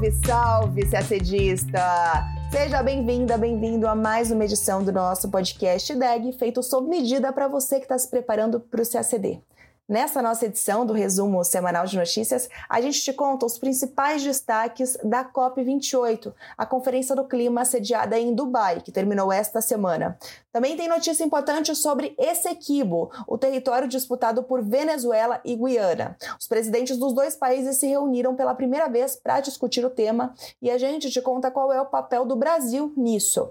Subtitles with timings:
[0.00, 2.24] Salve, salve, CACDista!
[2.50, 7.46] Seja bem-vinda, bem-vindo a mais uma edição do nosso podcast DEG, feito sob medida para
[7.46, 9.42] você que está se preparando para o CACD.
[9.90, 14.96] Nessa nossa edição do resumo semanal de notícias, a gente te conta os principais destaques
[15.02, 20.16] da COP28, a Conferência do Clima sediada em Dubai, que terminou esta semana.
[20.52, 26.16] Também tem notícia importante sobre Essequibo, o território disputado por Venezuela e Guiana.
[26.38, 30.70] Os presidentes dos dois países se reuniram pela primeira vez para discutir o tema e
[30.70, 33.50] a gente te conta qual é o papel do Brasil nisso.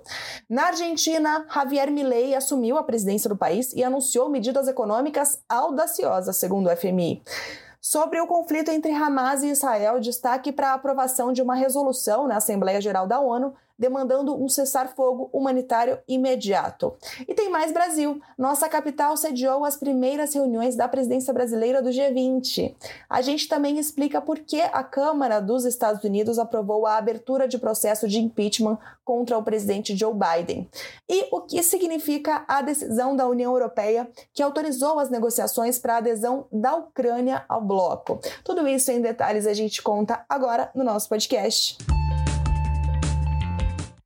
[0.49, 6.67] Na Argentina, Javier Milei assumiu a presidência do país e anunciou medidas econômicas audaciosas segundo
[6.67, 7.21] o FMI.
[7.81, 12.37] Sobre o conflito entre Hamas e Israel, destaque para a aprovação de uma resolução na
[12.37, 16.93] Assembleia Geral da ONU demandando um cessar-fogo humanitário imediato.
[17.25, 18.19] E tem mais Brasil.
[18.37, 22.75] Nossa capital sediou as primeiras reuniões da presidência brasileira do G20.
[23.09, 27.57] A gente também explica por que a Câmara dos Estados Unidos aprovou a abertura de
[27.57, 30.69] processo de impeachment contra o presidente Joe Biden.
[31.09, 35.97] E o que significa a decisão da União Europeia que autorizou as negociações para a
[35.97, 38.19] adesão da Ucrânia ao bloco.
[38.43, 41.77] Tudo isso em detalhes a gente conta agora no nosso podcast.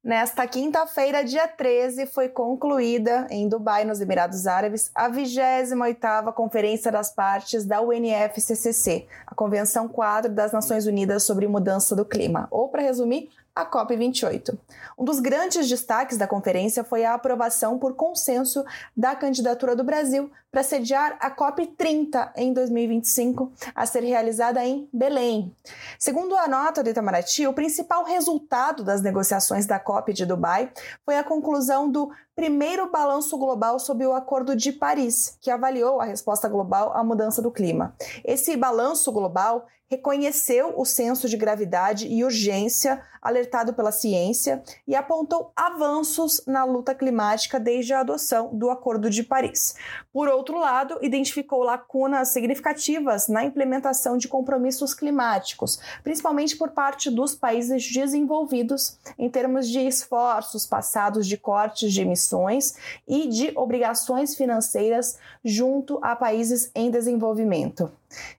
[0.03, 7.09] Nesta quinta-feira, dia 13, foi concluída em Dubai, nos Emirados Árabes, a 28ª Conferência das
[7.09, 12.81] Partes da UNFCCC, a Convenção Quadro das Nações Unidas sobre Mudança do Clima, ou para
[12.81, 14.57] resumir, a COP28.
[14.97, 18.65] Um dos grandes destaques da conferência foi a aprovação por consenso
[18.97, 25.55] da candidatura do Brasil para sediar a COP30 em 2025, a ser realizada em Belém.
[25.97, 30.71] Segundo a nota do Itamaraty, o principal resultado das negociações da COP de Dubai
[31.03, 36.05] foi a conclusão do primeiro balanço global sobre o Acordo de Paris, que avaliou a
[36.05, 37.95] resposta global à mudança do clima.
[38.23, 45.53] Esse balanço global reconheceu o senso de gravidade e urgência alertado pela ciência e apontou
[45.55, 49.75] avanços na luta climática desde a adoção do Acordo de Paris.
[50.11, 57.33] Por outro lado, identificou lacunas significativas na implementação de compromissos climáticos, principalmente por parte dos
[57.33, 62.75] países desenvolvidos, em termos de esforços passados de cortes de emissões
[63.07, 67.89] e de obrigações financeiras junto a países em desenvolvimento.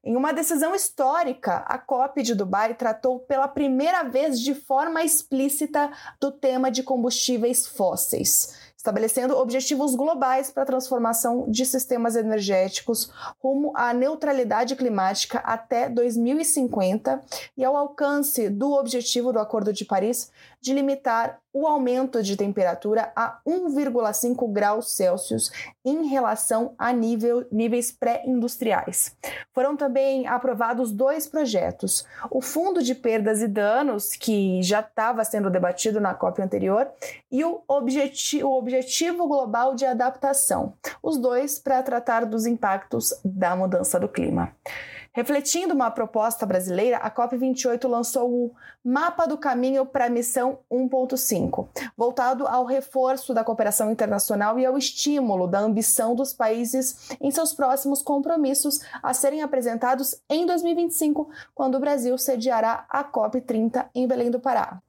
[0.02, 5.90] Em uma decisão histórica, a COP de Dubai tratou pela primeira vez de forma explícita
[6.20, 13.10] do tema de combustíveis fósseis estabelecendo objetivos globais para a transformação de sistemas energéticos
[13.42, 17.18] rumo à neutralidade climática até 2050
[17.56, 20.30] e ao alcance do objetivo do Acordo de Paris
[20.60, 25.52] de limitar o aumento de temperatura a 1,5 graus Celsius
[25.84, 29.16] em relação a nível, níveis pré-industriais.
[29.52, 35.48] Foram também aprovados dois projetos: o Fundo de Perdas e Danos, que já estava sendo
[35.48, 36.90] debatido na COP anterior,
[37.30, 43.54] e o, objeti o Objetivo Global de Adaptação, os dois para tratar dos impactos da
[43.54, 44.52] mudança do clima.
[45.14, 51.68] Refletindo uma proposta brasileira, a COP28 lançou o Mapa do Caminho para a Missão 1.5,
[51.96, 57.54] voltado ao reforço da cooperação internacional e ao estímulo da ambição dos países em seus
[57.54, 64.32] próximos compromissos a serem apresentados em 2025, quando o Brasil sediará a COP30 em Belém
[64.32, 64.82] do Pará.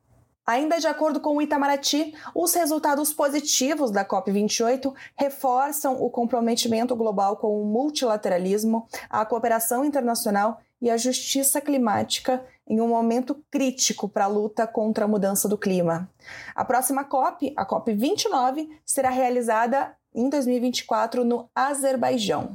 [0.46, 7.38] Ainda de acordo com o Itamaraty, os resultados positivos da COP28 reforçam o comprometimento global
[7.38, 14.26] com o multilateralismo, a cooperação internacional e a justiça climática em um momento crítico para
[14.26, 16.08] a luta contra a mudança do clima.
[16.54, 22.54] A próxima COP, a COP29, será realizada em 2024 no Azerbaijão.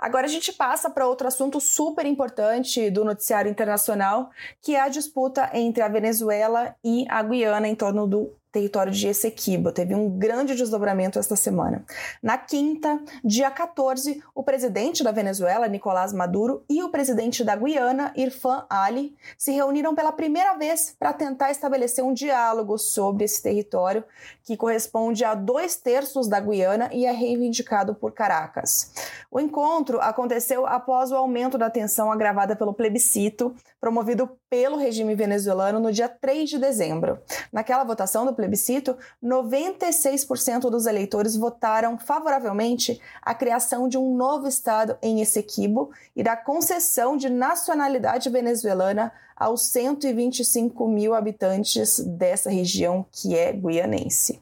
[0.00, 4.30] Agora a gente passa para outro assunto super importante do noticiário internacional,
[4.62, 9.08] que é a disputa entre a Venezuela e a Guiana em torno do território de
[9.08, 9.72] Essequibo.
[9.72, 11.84] Teve um grande desdobramento esta semana.
[12.22, 18.12] Na quinta, dia 14, o presidente da Venezuela, Nicolás Maduro, e o presidente da Guiana,
[18.16, 24.04] Irfan Ali, se reuniram pela primeira vez para tentar estabelecer um diálogo sobre esse território,
[24.42, 28.92] que corresponde a dois terços da Guiana e é reivindicado por Caracas.
[29.30, 35.80] O encontro aconteceu após o aumento da tensão agravada pelo plebiscito promovido pelo regime venezuelano
[35.80, 37.18] no dia 3 de dezembro.
[37.50, 44.96] Naquela votação do plebiscito, 96% dos eleitores votaram favoravelmente à criação de um novo estado
[45.02, 53.34] em Essequibo e da concessão de nacionalidade venezuelana aos 125 mil habitantes dessa região que
[53.34, 54.38] é guianense.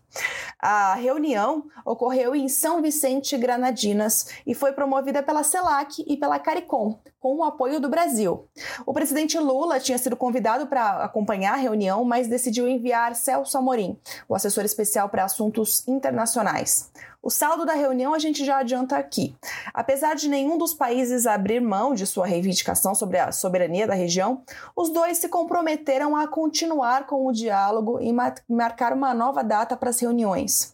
[0.61, 6.99] A reunião ocorreu em São Vicente Granadinas e foi promovida pela CELAC e pela CARICOM,
[7.21, 8.49] com o apoio do Brasil.
[8.85, 13.97] O presidente Lula tinha sido convidado para acompanhar a reunião, mas decidiu enviar Celso Amorim,
[14.29, 16.91] o assessor especial para assuntos internacionais.
[17.21, 19.35] O saldo da reunião a gente já adianta aqui.
[19.75, 24.43] Apesar de nenhum dos países abrir mão de sua reivindicação sobre a soberania da região,
[24.75, 28.13] os dois se comprometeram a continuar com o diálogo e
[28.49, 30.73] marcar uma nova data para as reuniões.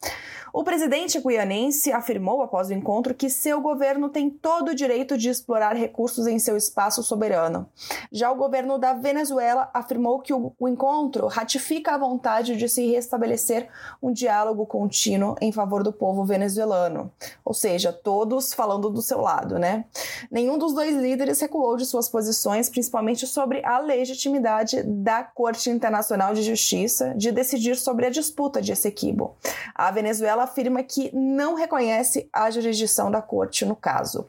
[0.57, 5.29] O presidente guianense afirmou após o encontro que seu governo tem todo o direito de
[5.29, 7.69] explorar recursos em seu espaço soberano.
[8.13, 13.69] Já o governo da Venezuela afirmou que o, encontro ratifica a vontade de se restabelecer
[14.01, 17.11] um diálogo contínuo em favor do povo venezuelano.
[17.45, 19.87] Ou seja, todos falando do seu lado, né?
[20.31, 26.33] Nenhum dos dois líderes recuou de suas posições, principalmente sobre a legitimidade da Corte Internacional
[26.33, 29.35] de Justiça de decidir sobre a disputa de Essequibo.
[29.75, 34.29] A Venezuela afirma que não reconhece a jurisdição da corte no caso.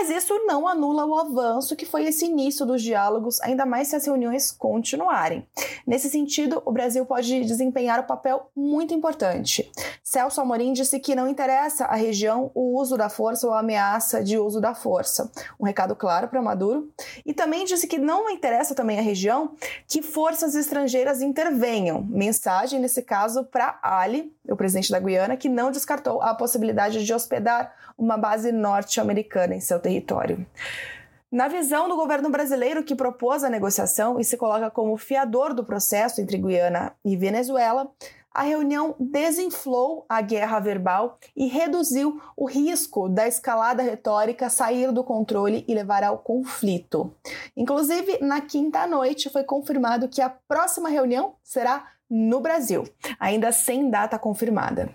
[0.00, 3.96] Mas isso não anula o avanço que foi esse início dos diálogos, ainda mais se
[3.96, 5.44] as reuniões continuarem.
[5.84, 9.68] Nesse sentido, o Brasil pode desempenhar um papel muito importante.
[10.04, 14.22] Celso Amorim disse que não interessa à região o uso da força ou a ameaça
[14.22, 15.32] de uso da força.
[15.58, 16.88] Um recado claro para Maduro.
[17.26, 19.50] E também disse que não interessa também à região
[19.88, 22.06] que forças estrangeiras intervenham.
[22.08, 27.12] Mensagem, nesse caso, para Ali, o presidente da Guiana, que não descartou a possibilidade de
[27.12, 29.87] hospedar uma base norte-americana em seu território.
[31.30, 35.62] Na visão do governo brasileiro que propôs a negociação e se coloca como fiador do
[35.62, 37.90] processo entre Guiana e Venezuela,
[38.32, 45.02] a reunião desinflou a guerra verbal e reduziu o risco da escalada retórica sair do
[45.02, 47.12] controle e levar ao conflito.
[47.56, 52.84] Inclusive, na quinta noite foi confirmado que a próxima reunião será no Brasil,
[53.18, 54.88] ainda sem data confirmada.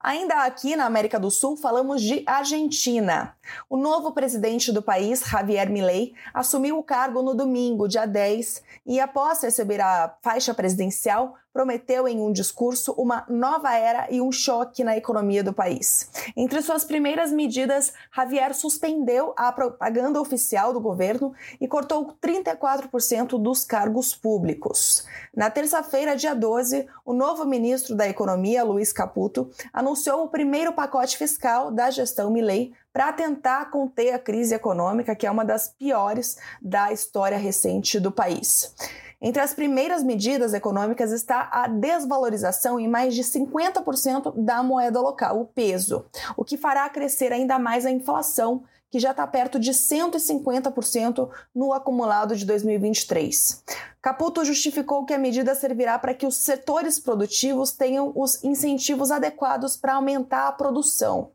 [0.00, 3.34] Ainda aqui na América do Sul, falamos de Argentina.
[3.68, 9.00] O novo presidente do país, Javier Milei, assumiu o cargo no domingo, dia 10, e
[9.00, 14.84] após receber a faixa presidencial, prometeu em um discurso uma nova era e um choque
[14.84, 16.08] na economia do país.
[16.36, 23.64] Entre suas primeiras medidas, Javier suspendeu a propaganda oficial do governo e cortou 34% dos
[23.64, 25.04] cargos públicos.
[25.34, 29.87] Na terça-feira, dia 12, o novo ministro da Economia, Luiz Caputo, anunciou
[30.24, 35.30] o primeiro pacote fiscal da gestão Milei para tentar conter a crise econômica, que é
[35.30, 38.74] uma das piores da história recente do país.
[39.20, 45.40] Entre as primeiras medidas econômicas está a desvalorização em mais de 50% da moeda local,
[45.40, 46.06] o peso,
[46.36, 51.72] o que fará crescer ainda mais a inflação, que já está perto de 150% no
[51.72, 53.64] acumulado de 2023.
[54.00, 59.76] Caputo justificou que a medida servirá para que os setores produtivos tenham os incentivos adequados
[59.76, 61.32] para aumentar a produção.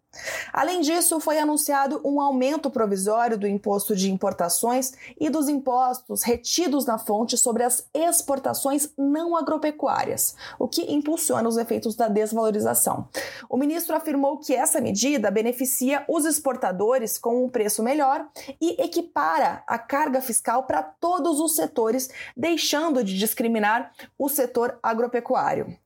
[0.52, 6.86] Além disso, foi anunciado um aumento provisório do imposto de importações e dos impostos retidos
[6.86, 13.08] na fonte sobre as exportações não agropecuárias, o que impulsiona os efeitos da desvalorização.
[13.50, 18.28] O ministro afirmou que essa medida beneficia os exportadores com um preço melhor
[18.62, 25.83] e equipara a carga fiscal para todos os setores, deixando de discriminar o setor agropecuário.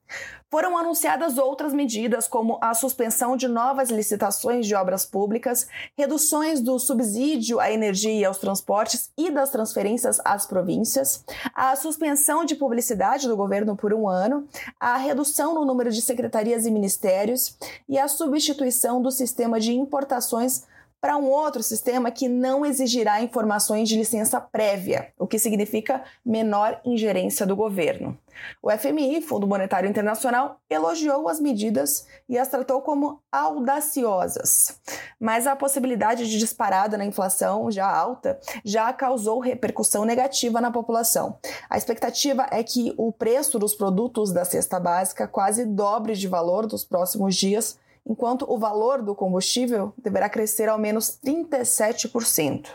[0.50, 6.78] Foram anunciadas outras medidas, como a suspensão de novas licitações de obras públicas, reduções do
[6.78, 11.22] subsídio à energia e aos transportes e das transferências às províncias,
[11.54, 14.48] a suspensão de publicidade do governo por um ano,
[14.80, 20.64] a redução no número de secretarias e ministérios e a substituição do sistema de importações
[21.00, 26.80] para um outro sistema que não exigirá informações de licença prévia, o que significa menor
[26.84, 28.18] ingerência do governo.
[28.62, 34.80] O FMI, Fundo Monetário Internacional, elogiou as medidas e as tratou como audaciosas.
[35.18, 41.38] Mas a possibilidade de disparada na inflação já alta já causou repercussão negativa na população.
[41.68, 46.70] A expectativa é que o preço dos produtos da cesta básica quase dobre de valor
[46.70, 52.68] nos próximos dias enquanto o valor do combustível deverá crescer ao menos 37%.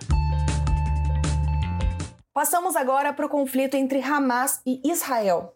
[2.34, 5.53] Passamos agora para o conflito entre Hamas e Israel.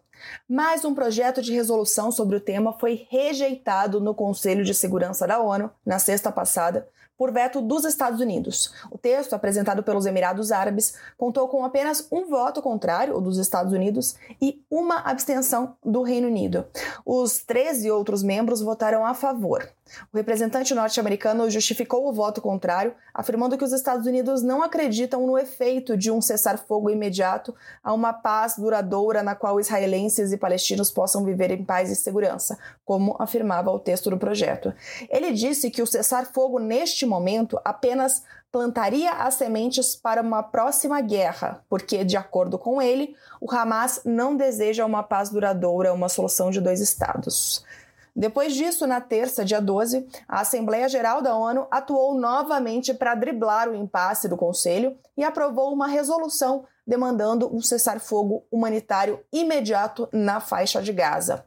[0.48, 5.40] Mais um projeto de resolução sobre o tema foi rejeitado no Conselho de Segurança da
[5.40, 8.72] ONU na sexta passada por veto dos Estados Unidos.
[8.90, 13.72] O texto, apresentado pelos Emirados Árabes, contou com apenas um voto contrário, o dos Estados
[13.72, 16.64] Unidos, e uma abstenção do Reino Unido.
[17.04, 19.68] Os 13 outros membros votaram a favor.
[20.12, 25.38] O representante norte-americano justificou o voto contrário, afirmando que os Estados Unidos não acreditam no
[25.38, 31.24] efeito de um cessar-fogo imediato a uma paz duradoura na qual israelenses e palestinos possam
[31.24, 34.72] viver em paz e segurança, como afirmava o texto do projeto.
[35.08, 41.62] Ele disse que o cessar-fogo neste momento apenas plantaria as sementes para uma próxima guerra,
[41.68, 46.60] porque, de acordo com ele, o Hamas não deseja uma paz duradoura, uma solução de
[46.60, 47.64] dois estados.
[48.14, 53.68] Depois disso, na terça, dia 12, a Assembleia Geral da ONU atuou novamente para driblar
[53.68, 60.80] o impasse do Conselho e aprovou uma resolução demandando um cessar-fogo humanitário imediato na faixa
[60.80, 61.44] de Gaza.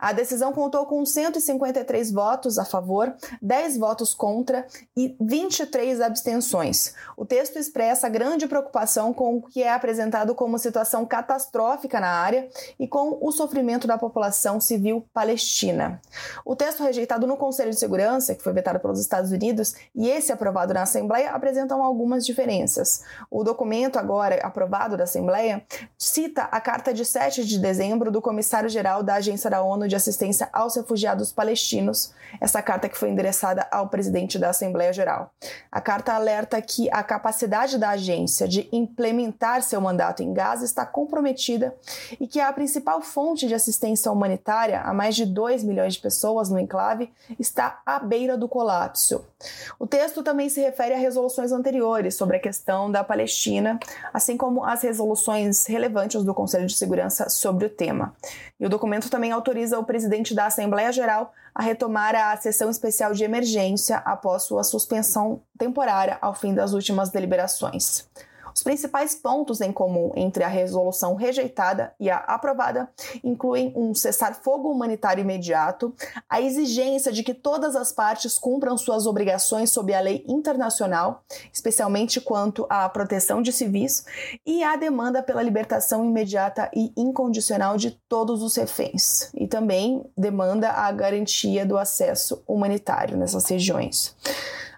[0.00, 4.66] A decisão contou com 153 votos a favor, 10 votos contra
[4.96, 6.94] e 23 abstenções.
[7.16, 12.48] O texto expressa grande preocupação com o que é apresentado como situação catastrófica na área
[12.78, 16.00] e com o sofrimento da população civil palestina.
[16.44, 20.32] O texto rejeitado no Conselho de Segurança, que foi vetado pelos Estados Unidos, e esse
[20.32, 23.02] aprovado na Assembleia apresentam algumas diferenças.
[23.30, 25.62] O documento agora aprovado da Assembleia
[25.98, 30.48] cita a carta de 7 de dezembro do comissário-geral da Agência da ONU de Assistência
[30.52, 35.30] aos Refugiados Palestinos, essa carta que foi endereçada ao presidente da Assembleia Geral.
[35.70, 40.86] A carta alerta que a capacidade da agência de implementar seu mandato em Gaza está
[40.86, 41.74] comprometida
[42.18, 46.48] e que a principal fonte de assistência humanitária a mais de 2 milhões de pessoas
[46.48, 49.29] no enclave está à beira do colapso.
[49.78, 53.78] O texto também se refere a resoluções anteriores sobre a questão da Palestina,
[54.12, 58.14] assim como as resoluções relevantes do Conselho de Segurança sobre o tema.
[58.58, 63.12] E o documento também autoriza o presidente da Assembleia Geral a retomar a sessão especial
[63.12, 68.08] de emergência após sua suspensão temporária ao fim das últimas deliberações.
[68.54, 72.88] Os principais pontos em comum entre a resolução rejeitada e a aprovada
[73.22, 75.94] incluem um cessar-fogo humanitário imediato,
[76.28, 82.20] a exigência de que todas as partes cumpram suas obrigações sob a lei internacional, especialmente
[82.20, 84.04] quanto à proteção de civis,
[84.44, 90.70] e a demanda pela libertação imediata e incondicional de todos os reféns, e também demanda
[90.70, 94.16] a garantia do acesso humanitário nessas regiões.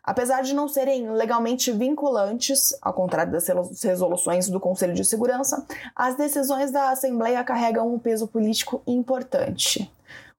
[0.04, 3.46] Apesar de não serem legalmente vinculantes, ao contrário das
[3.82, 9.90] resoluções do Conselho de Segurança, as decisões da Assembleia carregam um peso político importante.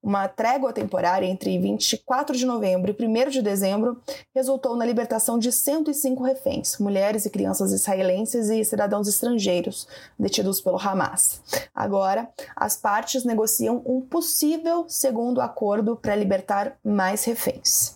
[0.04, 4.02] Uma trégua temporária entre 24 de novembro e 1 de dezembro
[4.36, 9.88] resultou na libertação de 105 reféns, mulheres e crianças israelenses e cidadãos estrangeiros
[10.20, 11.42] detidos pelo Hamas.
[11.74, 17.96] Agora, as partes negociam um possível segundo acordo para libertar mais reféns.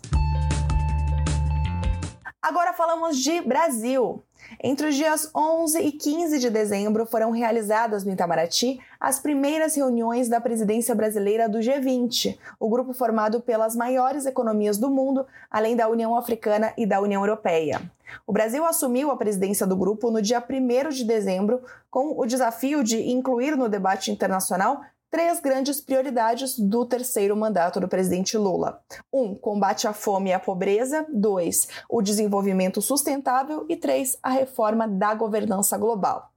[2.47, 4.23] Agora falamos de Brasil.
[4.63, 10.29] Entre os dias 11 e 15 de dezembro foram realizadas no Itamaraty as primeiras reuniões
[10.29, 15.89] da presidência brasileira do G20, o grupo formado pelas maiores economias do mundo, além da
[15.89, 17.81] União Africana e da União Europeia.
[18.25, 21.61] O Brasil assumiu a presidência do grupo no dia 1 de dezembro,
[21.91, 27.87] com o desafio de incluir no debate internacional três grandes prioridades do terceiro mandato do
[27.87, 34.17] presidente Lula: um, combate à fome e à pobreza; dois, o desenvolvimento sustentável; e três,
[34.21, 36.31] a reforma da governança global.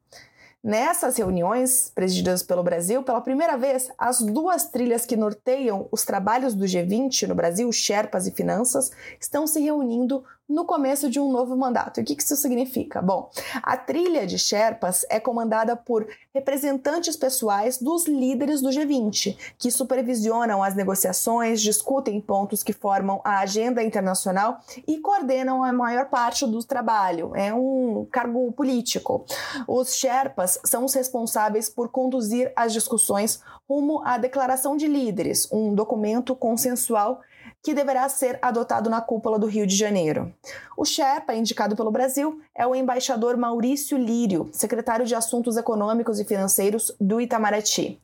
[0.63, 6.55] Nessas reuniões, presididas pelo Brasil, pela primeira vez, as duas trilhas que norteiam os trabalhos
[6.55, 11.57] do G20 no Brasil, Sherpas e Finanças, estão se reunindo no começo de um novo
[11.57, 12.01] mandato.
[12.01, 13.01] E o que isso significa?
[13.01, 13.31] Bom,
[13.63, 20.63] a trilha de Sherpas é comandada por representantes pessoais dos líderes do G20, que supervisionam
[20.63, 26.63] as negociações, discutem pontos que formam a agenda internacional e coordenam a maior parte do
[26.65, 27.35] trabalho.
[27.37, 29.25] É um cargo político.
[29.69, 35.73] Os Sherpas são os responsáveis por conduzir as discussões rumo à Declaração de Líderes, um
[35.73, 37.21] documento consensual
[37.63, 40.33] que deverá ser adotado na cúpula do Rio de Janeiro.
[40.77, 46.25] O Sherpa, indicado pelo Brasil, é o embaixador Maurício Lírio, secretário de Assuntos Econômicos e
[46.25, 48.01] Financeiros do Itamaraty.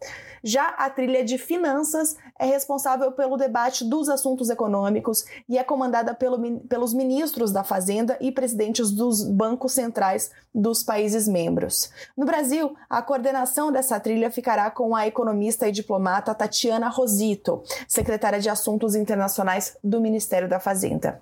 [0.47, 6.15] Já a trilha de finanças é responsável pelo debate dos assuntos econômicos e é comandada
[6.15, 11.91] pelo, pelos ministros da Fazenda e presidentes dos bancos centrais dos países membros.
[12.17, 18.39] No Brasil, a coordenação dessa trilha ficará com a economista e diplomata Tatiana Rosito, secretária
[18.39, 21.21] de Assuntos Internacionais do Ministério da Fazenda.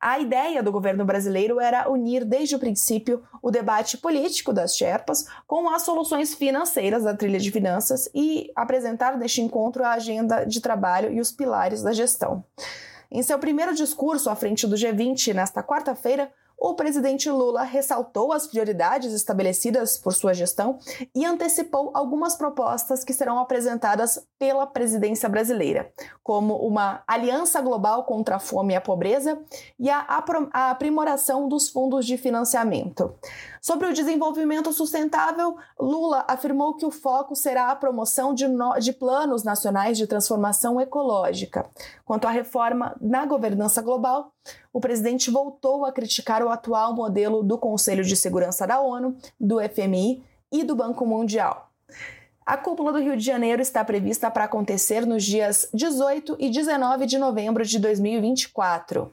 [0.00, 5.26] A ideia do governo brasileiro era unir desde o princípio o debate político das Sherpas
[5.46, 10.44] com as soluções financeiras da trilha de finanças e a apresentar neste encontro a agenda
[10.44, 12.44] de trabalho e os pilares da gestão.
[13.10, 18.46] Em seu primeiro discurso à frente do G20 nesta quarta-feira, o presidente Lula ressaltou as
[18.46, 20.78] prioridades estabelecidas por sua gestão
[21.14, 25.92] e antecipou algumas propostas que serão apresentadas pela presidência brasileira,
[26.22, 29.38] como uma aliança global contra a fome e a pobreza
[29.78, 30.06] e a
[30.52, 33.14] aprimoração dos fundos de financiamento.
[33.66, 38.78] Sobre o desenvolvimento sustentável, Lula afirmou que o foco será a promoção de, no...
[38.78, 41.64] de planos nacionais de transformação ecológica.
[42.04, 44.34] Quanto à reforma na governança global,
[44.70, 49.56] o presidente voltou a criticar o atual modelo do Conselho de Segurança da ONU, do
[49.58, 51.70] FMI e do Banco Mundial.
[52.44, 57.06] A cúpula do Rio de Janeiro está prevista para acontecer nos dias 18 e 19
[57.06, 59.10] de novembro de 2024.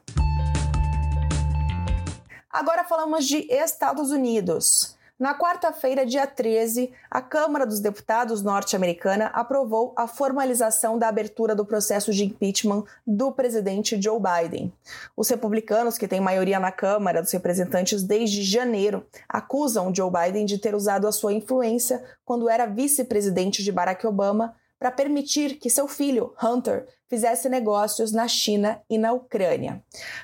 [2.52, 4.98] Agora falamos de Estados Unidos.
[5.18, 11.66] Na quarta-feira, dia 13, a Câmara dos Deputados norte-americana aprovou a formalização da abertura do
[11.66, 14.74] processo de impeachment do presidente Joe Biden.
[15.16, 20.58] Os republicanos, que têm maioria na Câmara dos Representantes desde janeiro, acusam Joe Biden de
[20.58, 25.88] ter usado a sua influência quando era vice-presidente de Barack Obama para permitir que seu
[25.88, 29.84] filho, Hunter, fizesse negócios na China e na Ucrânia.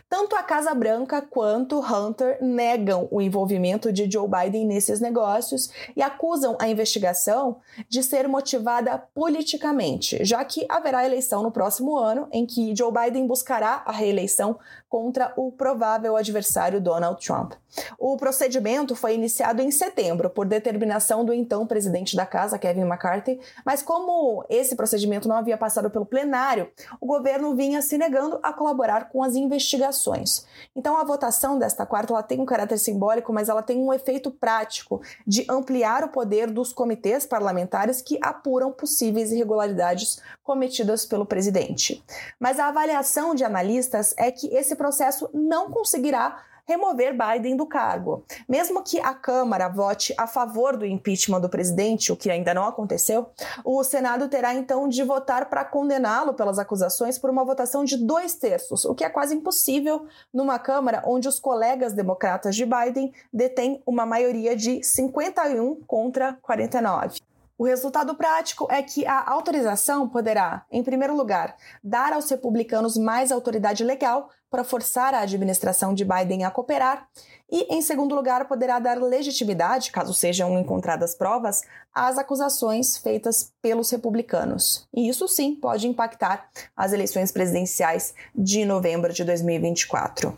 [0.09, 6.01] Tanto a Casa Branca quanto Hunter negam o envolvimento de Joe Biden nesses negócios e
[6.01, 7.57] acusam a investigação
[7.89, 13.27] de ser motivada politicamente, já que haverá eleição no próximo ano em que Joe Biden
[13.27, 17.51] buscará a reeleição contra o provável adversário Donald Trump.
[17.99, 23.39] O procedimento foi iniciado em setembro por determinação do então presidente da casa, Kevin McCarthy,
[23.65, 28.53] mas como esse procedimento não havia passado pelo plenário, o governo vinha se negando a
[28.53, 30.45] colaborar com as investigações.
[30.75, 34.31] Então, a votação desta quarta ela tem um caráter simbólico, mas ela tem um efeito
[34.31, 42.03] prático de ampliar o poder dos comitês parlamentares que apuram possíveis irregularidades cometidas pelo presidente.
[42.39, 48.25] Mas a avaliação de analistas é que esse processo não conseguirá remover Biden do cargo.
[48.47, 52.65] Mesmo que a Câmara vote a favor do impeachment do presidente, o que ainda não
[52.65, 53.27] aconteceu,
[53.63, 58.35] o Senado terá então de votar para condená-lo pelas acusações por uma votação de dois
[58.35, 63.81] terços, o que é quase impossível numa Câmara onde os colegas democratas de Biden detêm
[63.85, 67.26] uma maioria de 51 contra 49.
[67.59, 73.31] O resultado prático é que a autorização poderá, em primeiro lugar, dar aos republicanos mais
[73.31, 77.09] autoridade legal para forçar a administração de Biden a cooperar,
[77.49, 83.89] e, em segundo lugar, poderá dar legitimidade, caso sejam encontradas provas, às acusações feitas pelos
[83.89, 84.87] republicanos.
[84.93, 90.37] E isso sim pode impactar as eleições presidenciais de novembro de 2024.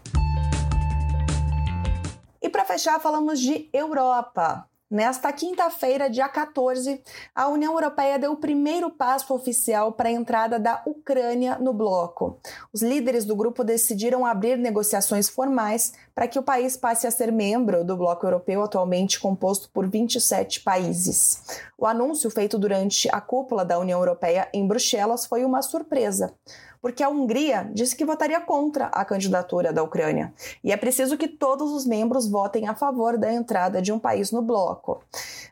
[2.42, 4.70] E para fechar, falamos de Europa.
[4.92, 7.00] Nesta quinta-feira, dia 14,
[7.36, 12.40] a União Europeia deu o primeiro passo oficial para a entrada da Ucrânia no bloco.
[12.74, 17.32] Os líderes do grupo decidiram abrir negociações formais para que o país passe a ser
[17.32, 21.44] membro do bloco europeu, atualmente composto por 27 países.
[21.78, 26.34] O anúncio feito durante a cúpula da União Europeia em Bruxelas foi uma surpresa
[26.82, 30.34] porque a Hungria disse que votaria contra a candidatura da Ucrânia.
[30.64, 34.32] E é preciso que todos os membros votem a favor da entrada de um país
[34.32, 35.04] no bloco.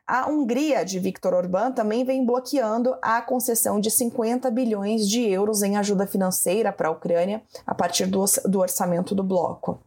[0.06, 5.62] A Hungria de Viktor Orbán também vem bloqueando a concessão de 50 bilhões de euros
[5.62, 8.22] em ajuda financeira para a Ucrânia a partir do,
[8.58, 9.80] orçamento do bloco.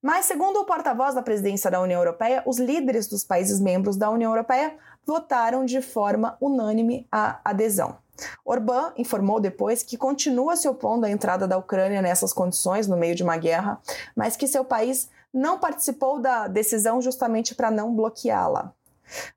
[0.00, 4.08] Mas, segundo o porta-voz da presidência da União Europeia, os líderes dos países membros da
[4.08, 7.96] União Europeia votaram de forma unânime a adesão.
[8.44, 13.14] Orbán informou depois que continua se opondo à entrada da Ucrânia nessas condições, no meio
[13.14, 13.80] de uma guerra,
[14.14, 18.72] mas que seu país não participou da decisão justamente para não bloqueá-la.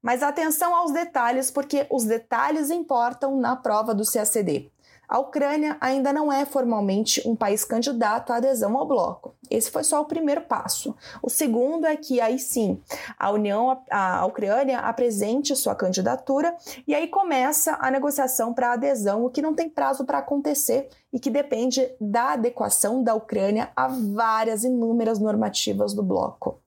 [0.02, 4.72] Mas atenção aos detalhes, porque os detalhes importam na prova do CACD.
[5.10, 9.34] A Ucrânia ainda não é formalmente um país candidato à adesão ao bloco.
[9.50, 10.96] Esse foi só o primeiro passo.
[11.24, 12.80] O segundo é que aí sim
[13.18, 16.56] a União, a, Ucrânia apresente sua candidatura
[16.88, 21.20] e aí começa a negociação para adesão, o que não tem prazo para acontecer e
[21.20, 26.60] que depende da adequação da Ucrânia a várias inúmeras normativas do bloco.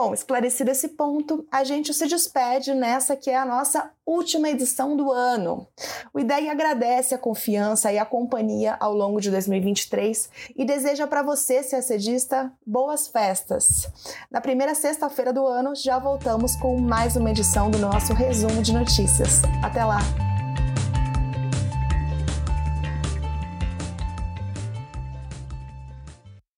[0.00, 4.96] Bom, esclarecido esse ponto, a gente se despede nessa que é a nossa última edição
[4.96, 5.66] do ano.
[6.14, 11.24] O IDEG agradece a confiança e a companhia ao longo de 2023 e deseja para
[11.24, 13.90] você, CACDista, boas festas.
[14.30, 18.72] Na primeira sexta-feira do ano, já voltamos com mais uma edição do nosso resumo de
[18.72, 19.42] notícias.
[19.64, 20.27] Até lá!